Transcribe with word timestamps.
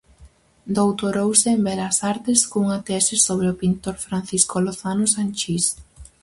Doutorouse 0.77 1.47
en 1.55 1.61
Belas 1.67 1.97
Artes 2.11 2.39
cunha 2.51 2.77
tese 2.87 3.15
sobre 3.25 3.47
o 3.53 3.57
pintor 3.61 3.95
Francisco 4.05 4.55
Lozano 4.65 5.05
Sanchís. 5.15 5.65